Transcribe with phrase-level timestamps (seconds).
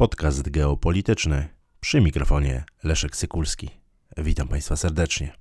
[0.00, 1.48] Podcast geopolityczny
[1.80, 3.70] przy mikrofonie Leszek Sykulski.
[4.16, 5.32] Witam Państwa serdecznie.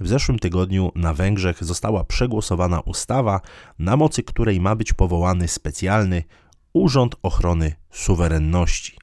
[0.00, 3.40] W zeszłym tygodniu na Węgrzech została przegłosowana ustawa,
[3.78, 6.24] na mocy której ma być powołany specjalny
[6.72, 8.98] Urząd Ochrony Suwerenności.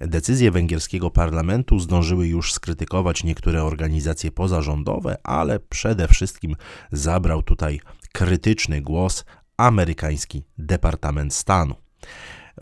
[0.00, 6.56] Decyzje węgierskiego parlamentu zdążyły już skrytykować niektóre organizacje pozarządowe, ale przede wszystkim
[6.92, 7.80] zabrał tutaj
[8.12, 9.24] krytyczny głos
[9.56, 11.74] amerykański Departament Stanu.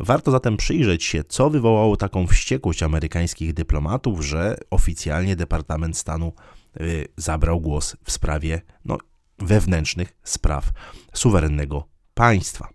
[0.00, 6.32] Warto zatem przyjrzeć się, co wywołało taką wściekłość amerykańskich dyplomatów, że oficjalnie Departament Stanu
[6.80, 8.98] y, zabrał głos w sprawie no,
[9.38, 10.70] wewnętrznych spraw
[11.12, 12.68] suwerennego państwa.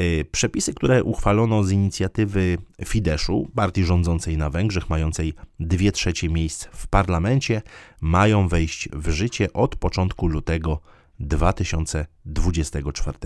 [0.00, 6.64] Y, przepisy, które uchwalono z inicjatywy Fideszu, partii rządzącej na Węgrzech, mającej dwie trzecie miejsc
[6.64, 7.62] w parlamencie,
[8.00, 10.80] mają wejść w życie od początku lutego
[11.20, 13.18] 2024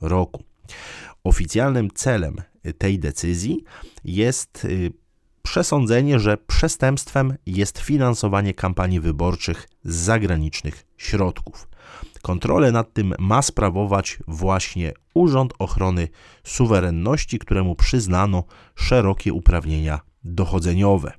[0.00, 0.44] roku.
[1.24, 2.36] Oficjalnym celem
[2.78, 3.64] tej decyzji
[4.04, 4.92] jest y,
[5.42, 11.68] przesądzenie, że przestępstwem jest finansowanie kampanii wyborczych z zagranicznych środków.
[12.22, 16.08] Kontrolę nad tym ma sprawować właśnie Urząd Ochrony
[16.44, 21.12] Suwerenności, któremu przyznano szerokie uprawnienia dochodzeniowe.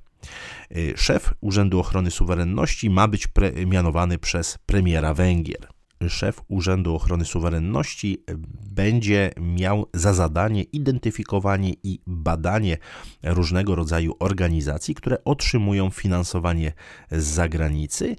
[0.76, 3.28] Y, szef Urzędu Ochrony Suwerenności ma być
[3.66, 5.73] mianowany przez premiera Węgier
[6.10, 8.24] szef Urzędu Ochrony Suwerenności
[8.70, 12.78] będzie miał za zadanie identyfikowanie i badanie
[13.22, 16.72] różnego rodzaju organizacji, które otrzymują finansowanie
[17.10, 18.16] z zagranicy,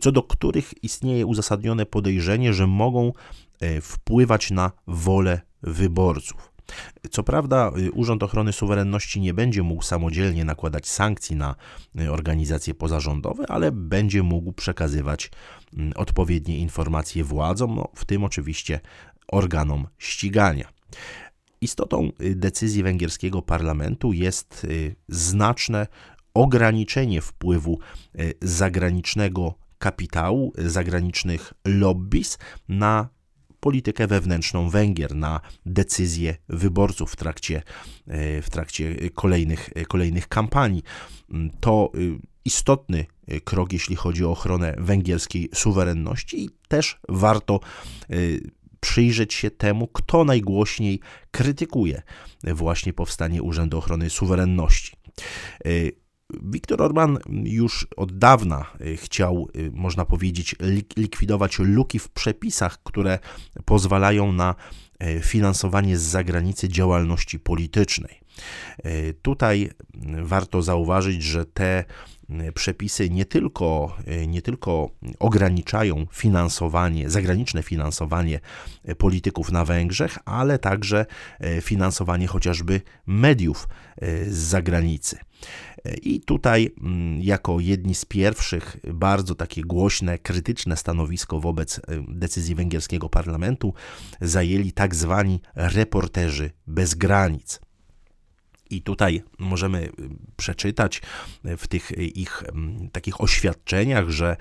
[0.00, 3.12] co do których istnieje uzasadnione podejrzenie, że mogą
[3.60, 6.57] e, wpływać na wolę wyborców.
[7.10, 11.54] Co prawda, y, Urząd Ochrony Suwerenności nie będzie mógł samodzielnie nakładać sankcji na
[12.00, 15.30] y, organizacje pozarządowe, ale będzie mógł przekazywać
[15.76, 18.80] mm, odpowiednie informacje władzom, no, w tym oczywiście
[19.28, 20.68] organom ścigania.
[21.60, 24.66] Istotą y, decyzji węgierskiego parlamentu jest
[25.08, 25.86] znaczne
[26.34, 27.78] ograniczenie wpływu
[28.42, 33.08] zagranicznego kapitału, zagranicznych lobbies na
[33.60, 37.62] politykę wewnętrzną Węgier, na decyzje wyborców w trakcie,
[38.06, 40.82] e, w trakcie kolejnych, kolejnych kampanii.
[41.30, 43.06] Mm, to y, istotny
[43.44, 47.60] krok, jeśli chodzi o ochronę węgierskiej suwerenności i też warto
[48.80, 52.02] przyjrzeć się temu, kto najgłośniej krytykuje
[52.44, 54.92] właśnie powstanie Urzędu Ochrony Suwerenności.
[56.30, 60.56] Viktor Orban już od dawna y, chciał, y, można powiedzieć,
[60.96, 63.18] likwidować luki w przepisach, które
[63.64, 64.54] pozwalają na
[65.02, 68.20] y, finansowanie z zagranicy działalności politycznej.
[69.22, 69.70] Tutaj
[70.22, 71.84] warto zauważyć, że te
[72.54, 73.96] przepisy nie tylko,
[74.26, 78.40] nie tylko ograniczają finansowanie, zagraniczne finansowanie
[78.98, 81.06] polityków na Węgrzech, ale także
[81.60, 83.68] finansowanie chociażby mediów
[84.26, 85.18] z zagranicy.
[86.02, 93.08] I tutaj, mm, jako jedni z pierwszych, bardzo takie głośne, krytyczne stanowisko wobec decyzji węgierskiego
[93.08, 93.74] parlamentu
[94.20, 97.60] zajęli tak zwani reporterzy bez granic.
[98.70, 99.92] I tutaj możemy y,
[100.36, 101.02] przeczytać
[101.44, 104.36] w tych ich mm, takich oświadczeniach, że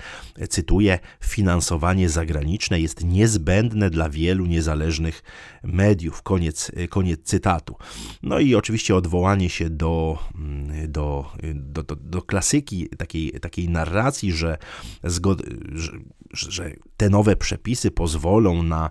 [0.49, 5.23] cytuję: Finansowanie zagraniczne jest niezbędne dla wielu niezależnych
[5.63, 6.21] mediów.
[6.21, 7.75] Koniec, y, koniec cytatu.
[8.23, 14.31] No i oczywiście odwołanie się do, mm, do, do, do, do klasyki takiej, takiej narracji,
[14.31, 14.57] że,
[15.03, 15.91] zgod, że,
[16.33, 18.89] że te nowe przepisy pozwolą na,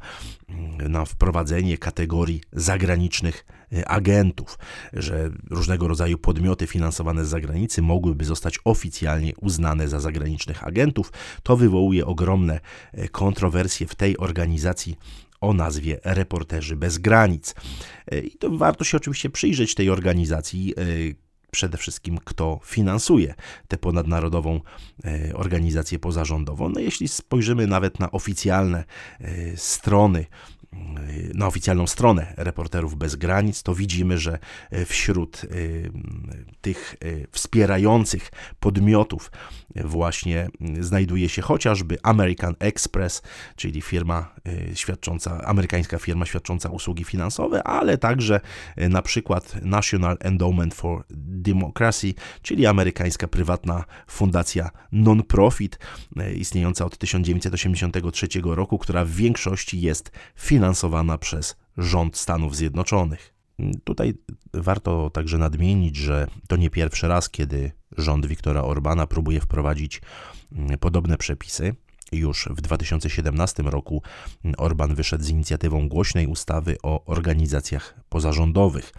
[0.88, 3.55] na wprowadzenie kategorii zagranicznych y,
[3.86, 4.58] agentów,
[4.92, 11.12] że różnego rodzaju podmioty finansowane z zagranicy mogłyby zostać oficjalnie uznane za zagranicznych agentów.
[11.42, 12.60] To wywołuje ogromne
[12.98, 14.96] y, kontrowersje w tej organizacji
[15.40, 17.54] o nazwie Reporterzy Bez Granic.
[18.12, 20.74] Y, I to warto się oczywiście przyjrzeć tej organizacji,
[21.56, 23.34] przede wszystkim kto finansuje
[23.68, 24.60] tę ponadnarodową
[25.04, 26.68] e, organizację pozarządową.
[26.68, 28.84] No jeśli spojrzymy nawet na oficjalne
[29.20, 30.26] e, strony
[31.34, 34.38] na oficjalną stronę Reporterów Bez Granic, to widzimy, że
[34.70, 35.48] e, wśród e,
[36.60, 38.30] tych e, wspierających
[38.60, 39.30] podmiotów
[39.84, 40.48] właśnie
[40.80, 43.22] znajduje się chociażby American Express,
[43.56, 44.34] czyli firma
[44.74, 48.40] świadcząca, amerykańska firma świadcząca usługi finansowe, ale także
[48.76, 51.04] na przykład National Endowment for
[51.46, 55.78] Democracy, czyli amerykańska prywatna fundacja non-profit
[56.36, 63.34] istniejąca od 1983 roku, która w większości jest finansowana przez rząd Stanów Zjednoczonych.
[63.84, 64.14] Tutaj
[64.54, 70.00] warto także nadmienić, że to nie pierwszy raz, kiedy rząd Viktora Orbana próbuje wprowadzić
[70.52, 71.74] mm, podobne przepisy.
[72.16, 74.02] Już w 2017 roku
[74.56, 78.92] Orban wyszedł z inicjatywą głośnej ustawy o organizacjach pozarządowych.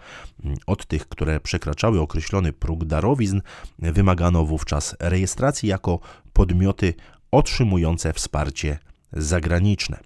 [0.66, 3.40] Od tych, które przekraczały określony próg darowizn,
[3.78, 6.00] wymagano wówczas rejestracji jako
[6.32, 6.94] podmioty
[7.30, 8.78] otrzymujące wsparcie
[9.12, 10.00] zagraniczne.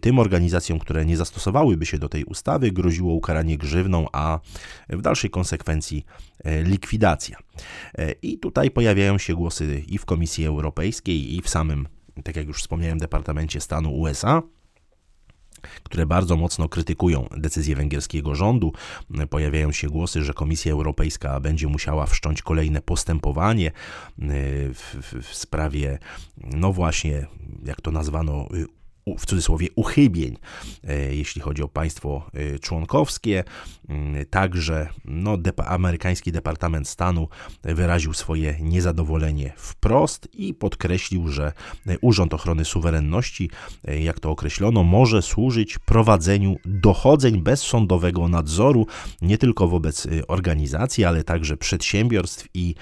[0.00, 4.40] Tym organizacjom, które nie zastosowałyby się do tej ustawy, groziło ukaranie grzywną, a
[4.88, 6.04] w dalszej konsekwencji
[6.44, 7.38] e, likwidacja.
[7.98, 11.88] E, I tutaj pojawiają się głosy i w Komisji Europejskiej, i w samym,
[12.22, 14.42] tak jak już wspomniałem, Departamencie Stanu USA
[15.82, 18.72] które bardzo mocno krytykują decyzję węgierskiego rządu.
[19.30, 23.72] Pojawiają się głosy, że Komisja Europejska będzie musiała wszcząć kolejne postępowanie e,
[24.18, 25.98] w, w, w sprawie,
[26.36, 27.26] no właśnie,
[27.64, 28.48] jak to nazwano,
[29.18, 30.36] w cudzysłowie uchybień,
[30.84, 33.44] e, jeśli chodzi o państwo e, członkowskie.
[33.88, 37.28] Mm, także no, depa amerykański Departament Stanu
[37.62, 41.52] wyraził swoje niezadowolenie wprost i podkreślił, że
[41.86, 43.50] e, Urząd Ochrony Suwerenności,
[44.00, 48.86] jak to określono, może służyć prowadzeniu dochodzeń bez sądowego nadzoru
[49.22, 52.74] nie tylko wobec organizacji, ale także przedsiębiorstw i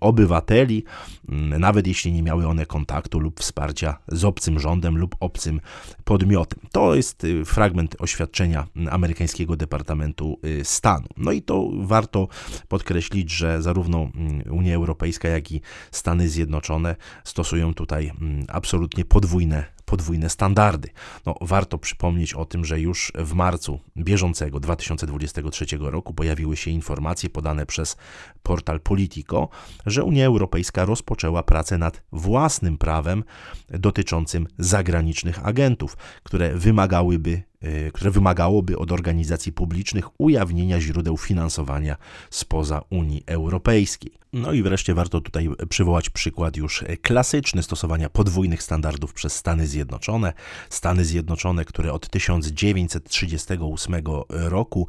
[0.00, 0.84] obywateli,
[1.28, 5.57] mm, nawet jeśli nie miały one kontaktu lub wsparcia z obcym rządem lub obcym
[6.04, 6.60] podmiotem.
[6.72, 11.06] To jest y, fragment oświadczenia amerykańskiego Departamentu y, Stanu.
[11.16, 12.28] No i to warto
[12.68, 15.60] podkreślić, że zarówno mm, Unia Europejska, jak i
[15.90, 20.88] Stany Zjednoczone stosują tutaj mm, absolutnie podwójne podwójne standardy.
[21.26, 27.30] No, warto przypomnieć o tym, że już w marcu bieżącego 2023 roku pojawiły się informacje
[27.30, 27.96] podane przez
[28.42, 29.48] portal Politico,
[29.86, 33.24] że Unia Europejska rozpoczęła pracę nad własnym prawem
[33.68, 37.47] dotyczącym zagranicznych agentów, które wymagałyby
[37.92, 41.96] które wymagałoby od organizacji publicznych ujawnienia źródeł finansowania
[42.30, 44.12] spoza Unii Europejskiej.
[44.32, 50.32] No i wreszcie warto tutaj przywołać przykład już klasyczny stosowania podwójnych standardów przez Stany Zjednoczone.
[50.70, 53.94] Stany Zjednoczone, które od 1938
[54.28, 54.86] roku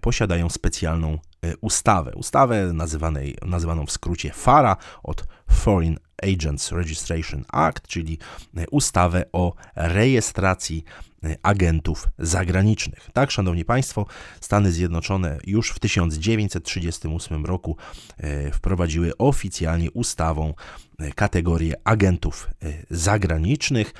[0.00, 2.12] posiadają specjalną y, ustawę.
[2.14, 8.18] Ustawę nazywanej, nazywaną w skrócie FARA od Foreign Agents Registration Act, czyli
[8.58, 10.84] y, ustawę o rejestracji
[11.17, 13.10] Y, agentów zagranicznych.
[13.12, 14.06] Tak, szanowni państwo,
[14.40, 17.76] Stany Zjednoczone już w 1938 roku
[18.24, 20.54] y, wprowadziły oficjalnie ustawą
[21.02, 22.50] y, kategorię agentów
[22.90, 23.94] zagranicznych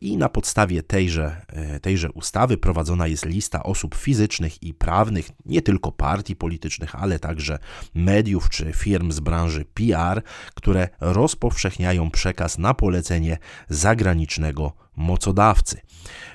[0.00, 1.46] i na podstawie tejże,
[1.82, 7.58] tejże ustawy prowadzona jest lista osób fizycznych i prawnych, nie tylko partii politycznych, ale także
[7.94, 10.22] mediów czy firm z branży PR,
[10.54, 13.38] które rozpowszechniają przekaz na polecenie
[13.68, 15.80] zagranicznego mocodawcy.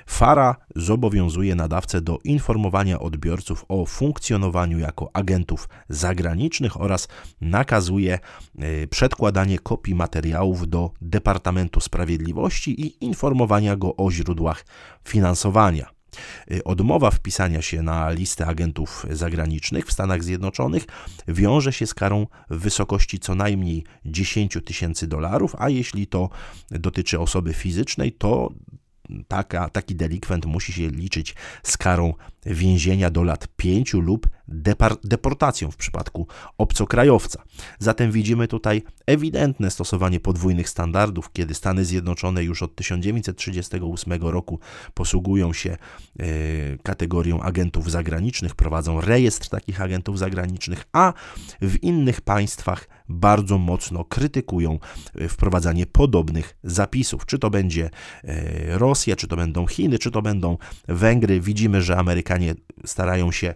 [0.06, 7.08] FARA zobowiązuje nadawcę do informowania odbiorców o funkcjonowaniu jako agentów zagranicznych oraz
[7.40, 8.18] nakazuje
[8.58, 14.64] e, przedkładanie kopii materiałów do Departamentu Sprawiedliwości i informowania go o źródłach
[15.04, 16.01] finansowania.
[16.50, 20.84] E, odmowa wpisania się na listę agentów zagranicznych w Stanach Zjednoczonych
[21.28, 26.30] wiąże się z karą w wysokości co najmniej 10 tysięcy dolarów, a jeśli to
[26.70, 28.52] dotyczy osoby fizycznej, to
[29.28, 32.14] taka, taki delikwent musi się liczyć z karą
[32.46, 34.28] więzienia do lat 5 lub
[35.04, 36.26] deportacją w przypadku
[36.58, 37.42] obcokrajowca.
[37.78, 44.58] Zatem widzimy tutaj ewidentne stosowanie podwójnych standardów, kiedy Stany Zjednoczone już od 1938 roku
[44.94, 46.26] posługują się e,
[46.82, 51.12] kategorią agentów zagranicznych, prowadzą rejestr takich agentów zagranicznych, a
[51.60, 54.78] w innych państwach bardzo mocno krytykują
[55.14, 57.26] e, wprowadzanie podobnych zapisów.
[57.26, 57.90] Czy to będzie
[58.24, 61.40] e, Rosja, czy to będą Chiny, czy to będą Węgry.
[61.40, 62.54] Widzimy, że Amerykanie
[62.86, 63.54] starają się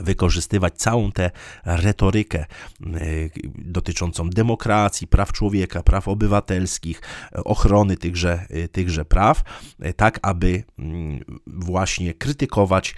[0.00, 1.30] wykorzystywać całą tę
[1.64, 2.46] retorykę
[3.54, 7.02] dotyczącą demokracji, praw człowieka, praw obywatelskich,
[7.32, 9.42] ochrony tychże, tychże praw,
[9.96, 12.94] tak aby mm, właśnie krytykować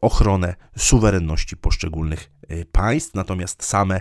[0.00, 2.30] ochronę suwerenności poszczególnych
[2.72, 4.00] państw, natomiast same,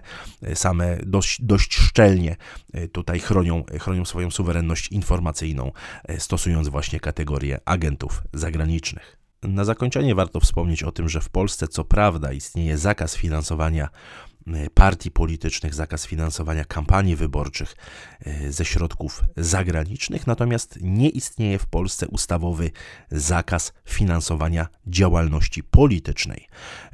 [0.53, 2.35] same dość, dość szczelnie
[2.91, 5.71] tutaj chronią, chronią swoją suwerenność informacyjną,
[6.17, 9.20] stosując właśnie kategorię agentów zagranicznych.
[9.43, 13.89] Na zakończenie warto wspomnieć o tym, że w Polsce co prawda istnieje zakaz finansowania
[14.47, 17.75] e, partii politycznych, zakaz finansowania kampanii wyborczych
[18.25, 22.71] e, ze środków zagranicznych, natomiast nie istnieje w Polsce ustawowy
[23.11, 26.47] zakaz finansowania działalności politycznej,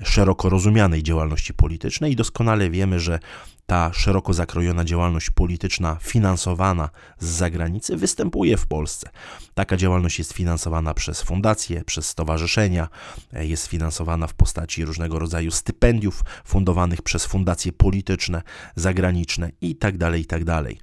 [0.03, 2.11] szeroko rozumianej działalności politycznej.
[2.11, 3.19] I doskonale wiemy, że
[3.67, 9.09] ta szeroko zakrojona działalność polityczna finansowana z zagranicy występuje w Polsce.
[9.53, 12.87] Taka działalność jest finansowana przez fundacje, przez stowarzyszenia,
[13.33, 18.41] jest finansowana w postaci różnego rodzaju stypendiów fundowanych przez fundacje polityczne,
[18.75, 19.97] zagraniczne itd.
[19.99, 20.45] Tak itd.
[20.45, 20.73] Tak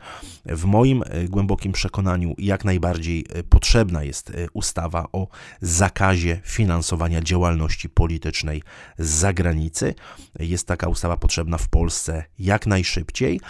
[0.47, 5.29] w moim e, głębokim przekonaniu jak najbardziej e, potrzebna jest e, ustawa o
[5.61, 8.63] zakazie finansowania działalności politycznej
[8.99, 9.95] z zagranicy.
[10.39, 13.41] Jest taka ustawa potrzebna w Polsce jak najszybciej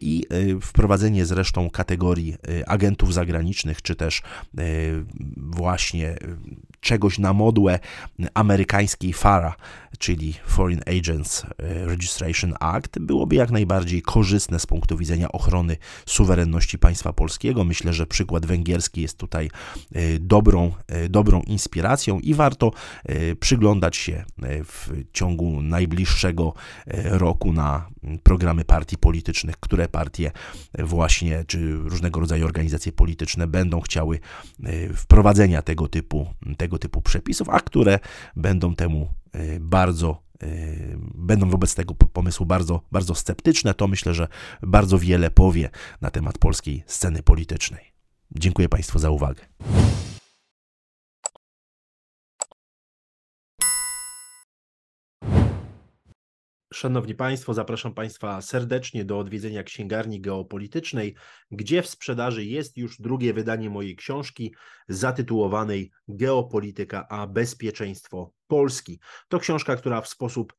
[0.00, 0.24] i
[0.62, 2.36] wprowadzenie zresztą kategorii
[2.66, 4.22] agentów zagranicznych, czy też
[5.36, 6.16] właśnie
[6.80, 7.78] czegoś na modłę
[8.34, 9.54] amerykańskiej FARA,
[9.98, 11.46] czyli Foreign Agents
[11.86, 17.64] Registration Act, byłoby jak najbardziej korzystne z punktu widzenia ochrony suwerenności państwa polskiego.
[17.64, 19.50] Myślę, że przykład węgierski jest tutaj
[19.92, 22.72] e, dobrą, e, dobrą inspiracją i warto
[23.04, 24.24] e, przyglądać się
[24.64, 26.54] w ciągu najbliższego
[27.04, 27.88] roku na
[28.22, 30.30] programy partii politycznych, które partie
[30.78, 34.20] właśnie, czy różnego rodzaju organizacje polityczne będą chciały
[34.96, 37.98] wprowadzenia tego typu, tego typu przepisów, a które
[38.36, 39.08] będą temu
[39.60, 40.22] bardzo
[41.14, 44.28] będą wobec tego pomysłu bardzo, bardzo sceptyczne, to myślę, że
[44.62, 47.92] bardzo wiele powie na temat polskiej sceny politycznej.
[48.32, 49.42] Dziękuję Państwu za uwagę.
[56.74, 61.14] Szanowni Państwo, zapraszam Państwa serdecznie do odwiedzenia księgarni geopolitycznej,
[61.50, 64.54] gdzie w sprzedaży jest już drugie wydanie mojej książki
[64.88, 69.00] zatytułowanej Geopolityka a bezpieczeństwo Polski.
[69.28, 70.52] To książka, która w sposób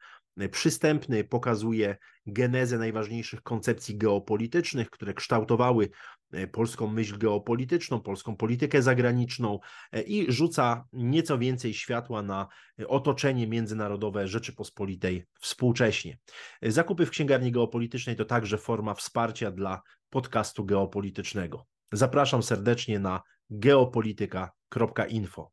[0.51, 5.89] przystępny pokazuje genezę najważniejszych koncepcji geopolitycznych, które kształtowały
[6.31, 9.59] e, polską myśl geopolityczną, polską politykę zagraniczną
[9.91, 12.47] e, i rzuca nieco więcej światła na
[12.87, 16.17] otoczenie międzynarodowe Rzeczypospolitej współcześnie.
[16.61, 21.65] Zakupy w księgarni geopolitycznej to także forma wsparcia dla podcastu geopolitycznego.
[21.91, 25.51] Zapraszam serdecznie na geopolityka.info.